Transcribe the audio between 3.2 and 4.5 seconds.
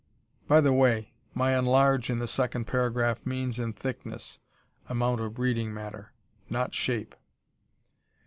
means in thickness